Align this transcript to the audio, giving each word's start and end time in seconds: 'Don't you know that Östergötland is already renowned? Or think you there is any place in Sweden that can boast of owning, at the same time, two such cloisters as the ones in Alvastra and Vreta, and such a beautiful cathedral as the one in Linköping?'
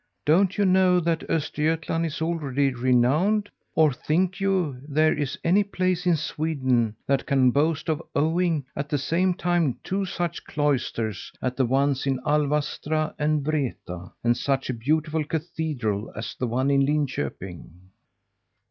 'Don't 0.25 0.57
you 0.57 0.65
know 0.65 0.99
that 0.99 1.19
Östergötland 1.29 2.07
is 2.07 2.23
already 2.23 2.73
renowned? 2.73 3.49
Or 3.75 3.93
think 3.93 4.39
you 4.39 4.81
there 4.89 5.15
is 5.15 5.37
any 5.43 5.63
place 5.63 6.07
in 6.07 6.15
Sweden 6.15 6.95
that 7.05 7.27
can 7.27 7.51
boast 7.51 7.87
of 7.87 8.01
owning, 8.15 8.65
at 8.75 8.89
the 8.89 8.97
same 8.97 9.35
time, 9.35 9.77
two 9.83 10.05
such 10.05 10.43
cloisters 10.45 11.31
as 11.39 11.53
the 11.53 11.67
ones 11.67 12.07
in 12.07 12.19
Alvastra 12.25 13.13
and 13.19 13.43
Vreta, 13.45 14.11
and 14.23 14.35
such 14.35 14.71
a 14.71 14.73
beautiful 14.73 15.23
cathedral 15.23 16.11
as 16.15 16.33
the 16.33 16.47
one 16.47 16.71
in 16.71 16.81
Linköping?' 16.83 17.69